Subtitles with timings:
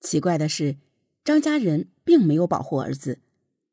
[0.00, 0.76] 奇怪的是，
[1.22, 3.20] 张家人并没有保护儿子。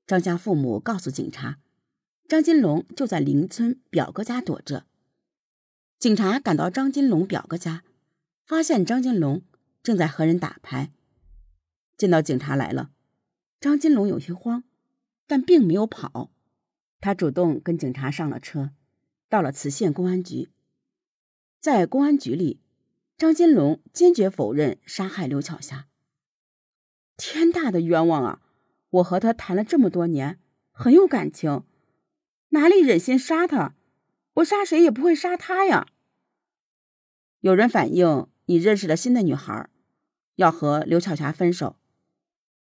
[0.05, 1.59] 张家父母告诉警察，
[2.27, 4.85] 张金龙就在邻村表哥家躲着。
[5.97, 7.83] 警察赶到张金龙表哥家，
[8.45, 9.41] 发现张金龙
[9.81, 10.91] 正在和人打牌。
[11.97, 12.91] 见到警察来了，
[13.59, 14.63] 张金龙有些慌，
[15.25, 16.31] 但并没有跑。
[16.99, 18.71] 他主动跟警察上了车，
[19.29, 20.49] 到了磁县公安局。
[21.59, 22.59] 在公安局里，
[23.17, 25.87] 张金龙坚决否认杀害刘巧霞。
[27.17, 28.41] 天大的冤枉啊！
[28.91, 30.39] 我和他谈了这么多年，
[30.71, 31.63] 很有感情，
[32.49, 33.75] 哪里忍心杀他？
[34.35, 35.87] 我杀谁也不会杀他呀！
[37.39, 39.69] 有人反映你认识了新的女孩，
[40.35, 41.77] 要和刘巧霞分手，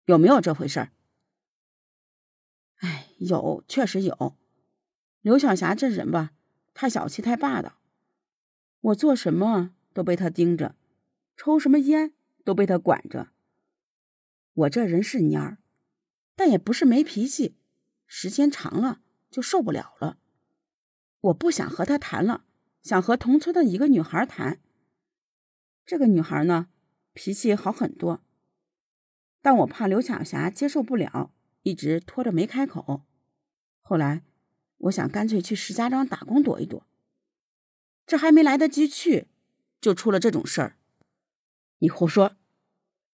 [0.05, 0.91] 有没有这回事儿？
[2.77, 4.37] 哎，有，确实有。
[5.21, 6.33] 刘巧霞这人吧，
[6.75, 7.79] 太小气，太霸道。
[8.81, 10.75] 我做什么都被他盯着，
[11.35, 13.29] 抽什么烟都被他管着。
[14.55, 15.57] 我这人是蔫儿，
[16.35, 17.57] 但也不是没脾气，
[18.07, 20.17] 时间长了就受不了了。
[21.19, 22.45] 我不想和他谈了，
[22.81, 24.61] 想和同村的一个女孩谈。
[25.85, 26.69] 这个女孩呢，
[27.13, 28.23] 脾气好很多，
[29.41, 31.31] 但我怕刘巧霞接受不了。
[31.63, 33.01] 一直拖着没开口，
[33.81, 34.23] 后来
[34.77, 36.85] 我想干脆去石家庄打工躲一躲，
[38.05, 39.29] 这还没来得及去，
[39.81, 40.77] 就出了这种事儿。
[41.79, 42.37] 你胡说，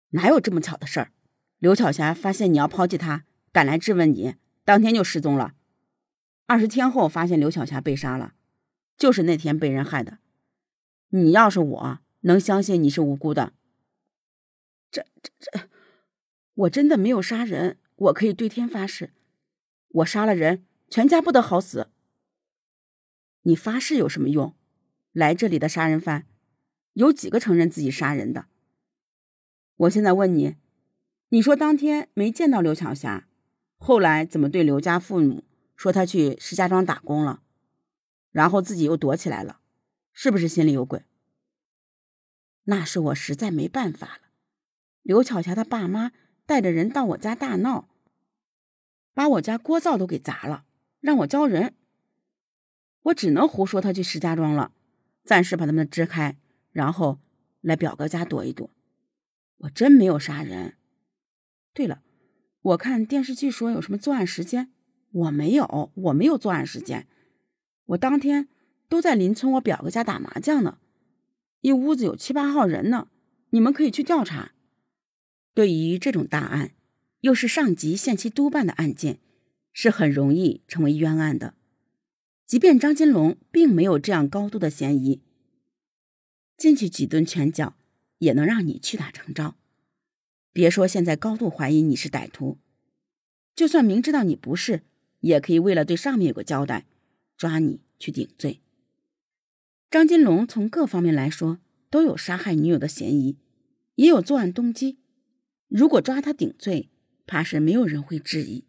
[0.10, 1.12] 哪有这么巧的事儿？
[1.60, 5.56] 刘巧霞发现你要抛弃她，赶来质问你，当天就失踪了。
[6.46, 8.34] 二十天后发现刘巧霞被杀了，
[8.98, 10.20] 就是那天被人害的。
[11.10, 13.54] 你要是我，能相信你是无辜的？
[14.90, 15.70] 这这这，
[16.54, 17.78] 我真的没有杀人。
[17.96, 19.12] 我可以对天发誓，
[19.90, 21.90] 我杀了人，全家不得好死。
[23.42, 24.56] 你发誓有什么用？
[25.12, 26.26] 来这里的杀人犯，
[26.94, 28.46] 有几个承认自己杀人的？
[29.76, 30.56] 我现在问你，
[31.30, 33.28] 你说当天没见到刘巧霞，
[33.78, 35.44] 后来怎么对刘家父母
[35.76, 37.42] 说她去石家庄打工了，
[38.32, 39.60] 然后自己又躲起来了，
[40.14, 41.04] 是不是心里有鬼？
[42.64, 44.30] 那是我实在没办法了。
[45.02, 46.12] 刘巧霞的爸妈。
[46.50, 47.88] 带着人到我家大闹，
[49.14, 50.66] 把我家锅灶都给砸了，
[51.00, 51.76] 让我交人。
[53.04, 54.72] 我只能胡说他去石家庄了，
[55.24, 56.38] 暂时把他们支开，
[56.72, 57.20] 然后
[57.62, 58.72] 来表哥家躲一躲。
[59.58, 60.79] 我真没有杀人。
[61.80, 62.02] 对了，
[62.62, 64.70] 我看电视剧说有什么作案时间，
[65.12, 67.08] 我没有，我没有作案时间。
[67.86, 68.50] 我当天
[68.90, 70.80] 都在邻村我表哥家打麻将呢，
[71.62, 73.08] 一屋子有七八号人呢，
[73.52, 74.52] 你们可以去调查。
[75.54, 76.72] 对于这种大案，
[77.22, 79.22] 又是上级限期督办的案件，
[79.72, 81.54] 是很容易成为冤案的。
[82.46, 85.22] 即便张金龙并没有这样高度的嫌疑，
[86.58, 87.78] 进去几顿拳脚，
[88.18, 89.56] 也能让你屈打成招。
[90.52, 92.58] 别说现在高度怀疑你是歹徒，
[93.56, 94.84] 就算明知道你不是，
[95.20, 96.86] 也可以为了对上面有个交代，
[97.38, 98.62] 抓你去顶罪。
[99.90, 103.38] 张金龙从各方面来说都有杀害女友的嫌疑，
[103.96, 105.00] 也有作案动机。
[105.68, 106.90] 如果抓他顶罪，
[107.26, 108.66] 怕是没有人会质疑。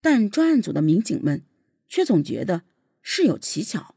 [0.00, 1.44] 但专案组的民警们
[1.88, 2.62] 却总觉得
[3.02, 3.94] 事有蹊跷。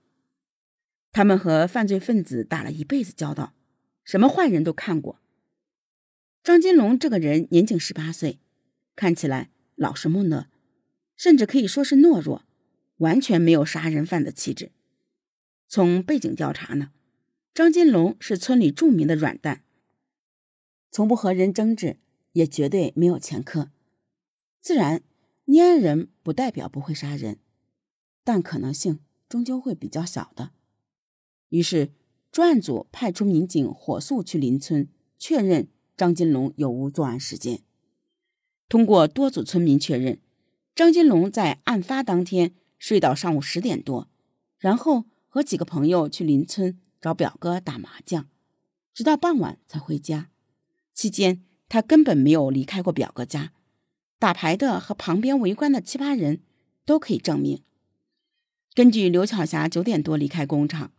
[1.12, 3.54] 他们和犯罪分子打了一辈子交道，
[4.04, 5.21] 什么坏人都看过。
[6.44, 8.40] 张金龙这个人年仅十八岁，
[8.96, 10.48] 看起来老实木讷，
[11.16, 12.46] 甚至可以说是懦弱，
[12.98, 14.72] 完全没有杀人犯的气质。
[15.68, 16.92] 从背景调查呢，
[17.54, 19.64] 张金龙是村里著名的软蛋。
[20.90, 21.98] 从不和人争执，
[22.32, 23.70] 也绝对没有前科。
[24.60, 25.04] 自然，
[25.46, 27.38] 蔫人不代表不会杀人，
[28.24, 30.54] 但可能性终究会比较小的。
[31.50, 31.92] 于是，
[32.32, 35.68] 专案组派出民警火速去邻村确认
[36.02, 37.62] 张金龙有无作案时间。
[38.68, 40.20] 通过多组村民确认，
[40.74, 44.10] 张金龙在案发当天睡到上午十点多，
[44.58, 48.28] 然后和几个朋友去邻村找表哥打麻将，
[48.96, 50.32] 直到傍晚才回家。
[50.92, 53.54] 期间，他根本没有离开过表哥家。
[54.18, 56.42] 打牌的和旁边围观的七八人
[56.84, 57.62] 都可以证明。
[58.74, 60.92] 根据刘巧霞九点多离开工厂，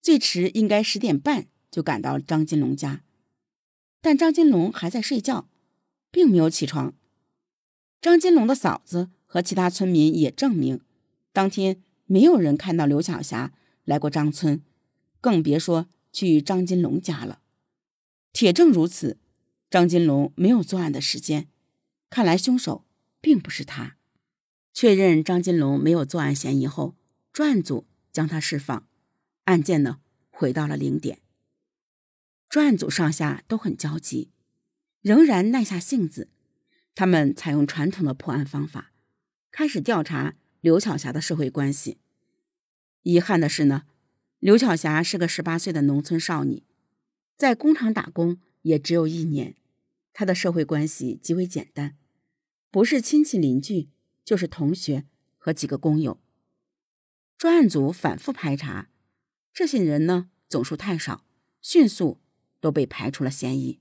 [0.00, 3.02] 最迟应该十点半就赶到张金龙家，
[4.04, 5.48] 但张金龙还在睡觉，
[6.10, 6.92] 并没有起床。
[8.02, 10.82] 张金龙的嫂子和其他村民也证明，
[11.32, 13.54] 当天没有人看到刘晓霞
[13.86, 14.60] 来过张村，
[15.22, 17.40] 更别说去张金龙家了。
[18.34, 19.16] 铁证如此。
[19.70, 21.48] 张金龙没有作案的时间，
[22.10, 22.84] 看来凶手
[23.22, 23.96] 并不是他。
[24.74, 26.94] 确认张金龙没有作案嫌疑后，
[27.32, 28.86] 专案组将他释放，
[29.44, 31.23] 案件呢回到了零点。
[32.54, 34.30] 专案组上下都很焦急，
[35.00, 36.28] 仍然耐下性子，
[36.94, 38.92] 他们采用传统的破案方法，
[39.50, 41.98] 开始调查刘巧霞的社会关系。
[43.02, 43.86] 遗憾的是呢，
[44.38, 46.62] 刘巧霞是个十八岁的农村少女，
[47.36, 49.56] 在工厂打工也只有一年，
[50.12, 51.96] 她的社会关系极为简单，
[52.70, 53.88] 不是亲戚邻居，
[54.24, 55.06] 就是同学
[55.38, 56.20] 和几个工友。
[57.36, 58.90] 专案组反复排查，
[59.52, 61.26] 这些人呢总数太少，
[61.60, 62.20] 迅速
[62.64, 63.78] 都被排除了嫌疑。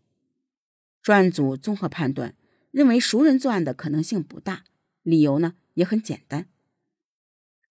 [1.01, 2.35] 专案组综合判断，
[2.71, 4.65] 认为熟人作案的可能性不大，
[5.03, 6.49] 理由呢也很简单。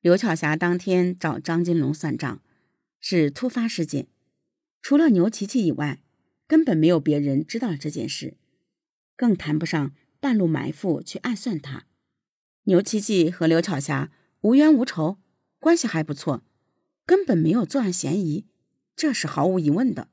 [0.00, 2.40] 刘巧霞当天找张金龙算账，
[2.98, 4.06] 是突发事件，
[4.80, 6.02] 除了牛琪琪以外，
[6.46, 8.38] 根本没有别人知道这件事，
[9.14, 11.84] 更谈不上半路埋伏去暗算他。
[12.62, 14.10] 牛琪琪和刘巧霞
[14.40, 15.18] 无冤无仇。
[15.58, 16.42] 关系还不错，
[17.04, 18.46] 根本没有作案嫌疑，
[18.96, 20.08] 这是毫无疑问的。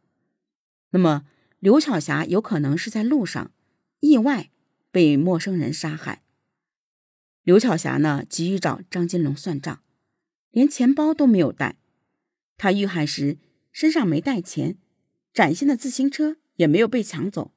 [0.92, 1.26] 那么，
[1.60, 3.52] 刘巧霞有可能是在路上
[4.00, 4.52] 意外
[4.92, 6.24] 被陌生人杀害。
[7.44, 9.82] 刘巧霞呢，急于找张金龙算账，
[10.52, 11.78] 连钱包都没有带。
[12.58, 13.38] 他遇害时
[13.72, 14.78] 身上没带钱，
[15.34, 17.54] 崭新的自行车也没有被抢走，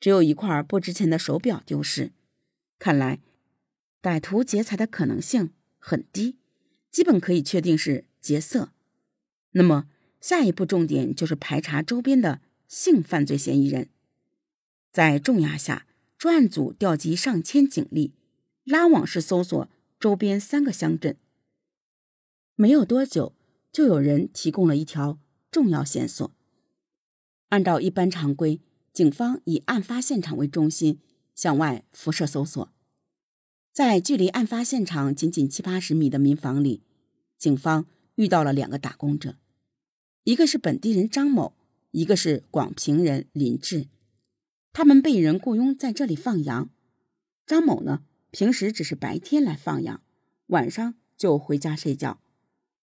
[0.00, 2.12] 只有一块不值钱的手表丢失。
[2.78, 3.20] 看来，
[4.02, 6.38] 歹徒劫财的可能性很低。
[6.90, 8.72] 基本可以确定是劫色，
[9.50, 9.88] 那么
[10.24, 13.90] 下一步重点就是排查周边的性犯罪嫌疑人。
[14.90, 15.86] 在重压下，
[16.16, 18.14] 专案组调集上千警力，
[18.64, 19.68] 拉网式搜索
[20.00, 21.18] 周边三个乡镇。
[22.54, 23.34] 没有多久，
[23.70, 25.18] 就有人提供了一条
[25.50, 26.32] 重要线索。
[27.50, 28.62] 按照一般常规，
[28.94, 31.00] 警方以案发现场为中心
[31.34, 32.72] 向外辐射搜索。
[33.74, 36.82] 在距离案发现场仅仅七八十米的民房里，
[37.36, 37.84] 警方
[38.14, 39.36] 遇到了两个打工者，
[40.24, 41.54] 一个是本地人张某，
[41.90, 43.88] 一个是广平人林志。
[44.72, 46.70] 他们被人雇佣在这里放羊。
[47.46, 50.02] 张某呢，平时只是白天来放羊，
[50.46, 52.18] 晚上就回家睡觉；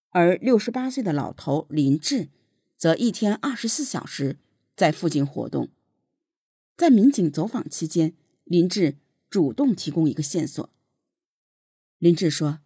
[0.09, 2.29] 而六十八岁的老头林志，
[2.77, 4.37] 则一天二十四小时
[4.75, 5.69] 在附近活动。
[6.77, 8.13] 在民警走访期间，
[8.43, 8.97] 林志
[9.29, 10.69] 主动提供一个线索。
[11.97, 12.59] 林志说：“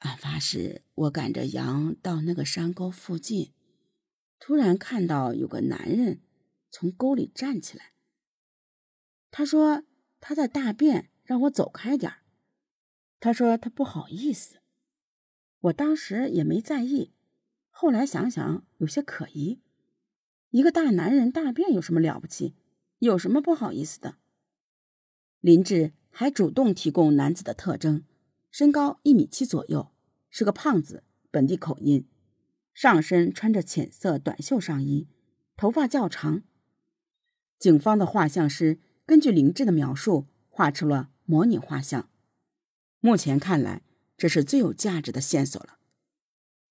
[0.00, 3.54] 案发时，我赶着羊到那个山沟附近，
[4.38, 6.20] 突然看到有个男人
[6.70, 7.92] 从沟里站起来。
[9.30, 9.84] 他说
[10.20, 12.12] 他在大便，让我走开点
[13.18, 14.60] 他说他不好意思。
[15.60, 17.12] 我当时也没在意，
[17.70, 19.60] 后来想想有些可疑。
[20.50, 22.54] 一个大男人大便有什么了不起？
[22.98, 24.16] 有什么不好意思的？”
[25.40, 25.92] 林志。
[26.12, 28.04] 还主动提供男子的特征：
[28.50, 29.92] 身高一米七左右，
[30.28, 32.06] 是个胖子，本地口音，
[32.74, 35.06] 上身穿着浅色短袖上衣，
[35.56, 36.42] 头发较长。
[37.58, 42.08] 警方的画像师根据林志的描述画出了模拟画像。
[43.00, 43.82] 目前看来，
[44.16, 45.78] 这是最有价值的线索了。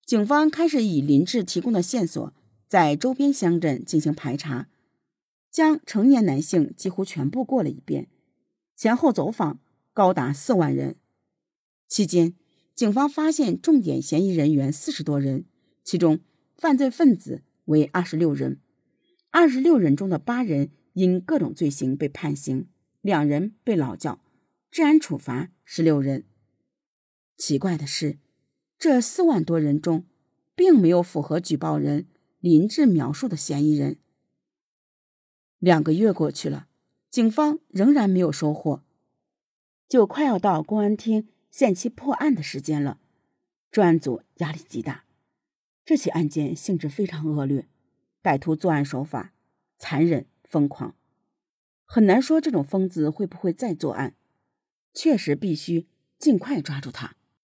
[0.05, 2.33] 警方开始以林志提供的线索，
[2.67, 4.67] 在周边乡镇进行排查，
[5.49, 8.09] 将成年男性几乎全部过了一遍。
[8.75, 9.59] 前后走访
[9.93, 10.95] 高达四万人，
[11.89, 12.35] 期间，
[12.75, 15.43] 警方发现重点嫌疑人员四十多人，
[15.83, 16.19] 其中
[16.55, 18.61] 犯罪分子为二十六人，
[19.31, 22.67] 二十六人中的八人因各种罪行被判刑，
[23.01, 24.21] 两人被劳教，
[24.69, 26.25] 治安处罚十六人。
[27.35, 28.19] 奇怪的是，
[28.77, 30.05] 这四万多人中，
[30.55, 32.05] 并没有符合举报人
[32.39, 33.97] 林志描述的嫌疑人。
[35.57, 36.67] 两个月过去了。
[37.09, 38.83] 警方仍然没有收获，
[39.87, 42.99] 就快要到公安厅限期破案的时间了。
[43.71, 45.05] 专案组压力极大，
[45.85, 47.67] 这起案件性质非常恶劣，
[48.23, 49.33] 歹徒作案手法
[49.77, 50.95] 残忍疯狂，
[51.85, 54.15] 很难说这种疯子会不会再作案。
[54.91, 55.87] 确实必须
[56.17, 57.15] 尽快抓住他。